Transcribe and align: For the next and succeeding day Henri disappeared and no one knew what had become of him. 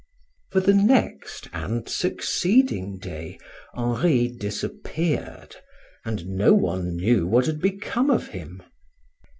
For 0.49 0.61
the 0.61 0.73
next 0.73 1.47
and 1.53 1.87
succeeding 1.87 2.97
day 2.97 3.37
Henri 3.75 4.29
disappeared 4.29 5.57
and 6.03 6.25
no 6.25 6.55
one 6.55 6.95
knew 6.95 7.27
what 7.27 7.45
had 7.45 7.61
become 7.61 8.09
of 8.09 8.29
him. 8.29 8.63